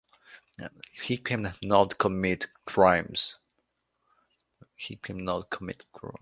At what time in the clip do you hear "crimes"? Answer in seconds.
2.65-3.35